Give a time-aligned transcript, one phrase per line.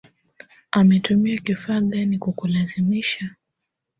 [0.71, 3.29] Ametumia kifaa gani kukulazimisha